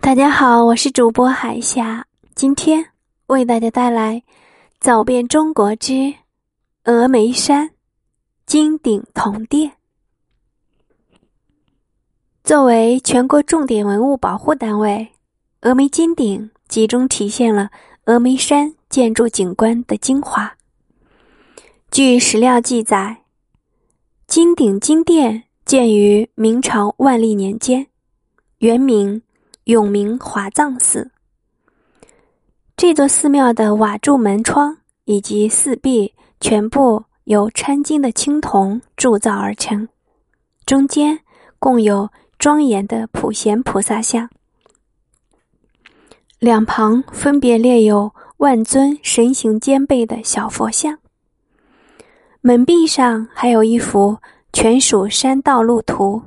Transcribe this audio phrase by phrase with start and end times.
[0.00, 2.84] 大家好，我是主播海霞，今天
[3.26, 4.16] 为大家带来
[4.80, 6.14] 《走遍中国之
[6.82, 7.70] 峨眉山
[8.46, 9.70] 金顶铜殿》。
[12.42, 15.12] 作为全国重点文物保护单位，
[15.60, 17.70] 峨眉金顶集中体现了
[18.06, 20.56] 峨眉山建筑景观的精华。
[21.90, 23.24] 据史料记载，
[24.26, 27.86] 金顶金殿建于明朝万历年间，
[28.58, 29.22] 原名。
[29.66, 31.12] 永明华藏寺，
[32.76, 39.88] 这座寺庙的瓦柱门窗以及四壁全部由掺金的青铜铸造而成，
[40.66, 41.20] 中间
[41.60, 42.10] 共有
[42.40, 44.28] 庄严的普贤菩萨像，
[46.40, 50.98] 两旁分别列有万尊神形兼备的小佛像，
[52.40, 54.18] 门壁上还有一幅
[54.52, 56.24] 全蜀山道路图。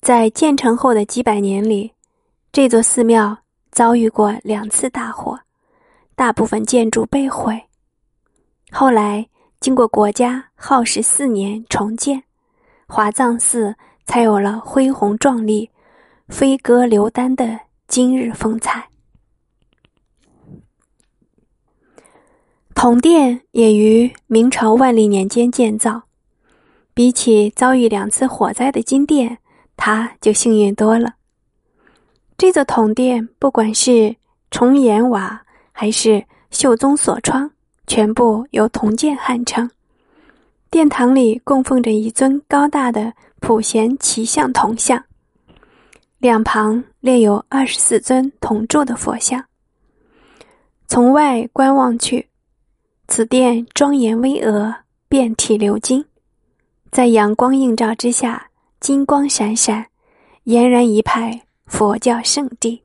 [0.00, 1.92] 在建成后的几百年里。
[2.52, 3.38] 这座寺庙
[3.70, 5.38] 遭遇过两次大火，
[6.16, 7.62] 大部分建筑被毁。
[8.72, 9.24] 后来
[9.60, 12.20] 经过国家耗时四年重建，
[12.88, 15.70] 华藏寺才有了恢宏壮丽、
[16.26, 18.88] 飞鸽流丹的今日风采。
[22.74, 26.02] 铜殿也于明朝万历年间建造，
[26.94, 29.38] 比起遭遇两次火灾的金殿，
[29.76, 31.14] 它就幸运多了。
[32.40, 34.16] 这座铜殿，不管是
[34.50, 37.50] 重檐瓦还是绣宗锁窗，
[37.86, 39.70] 全部由铜件焊成。
[40.70, 45.04] 殿堂里供奉着一尊高大的普贤骑象铜像，
[46.16, 49.44] 两旁列有二十四尊铜铸的佛像。
[50.86, 52.26] 从外观望去，
[53.06, 54.74] 此殿庄严巍峨，
[55.10, 56.02] 遍体鎏金，
[56.90, 58.48] 在阳光映照之下，
[58.80, 59.88] 金光闪闪，
[60.46, 61.42] 俨然一派。
[61.70, 62.82] 佛教圣地。